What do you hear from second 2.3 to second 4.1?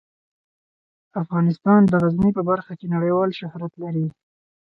په برخه کې نړیوال شهرت لري.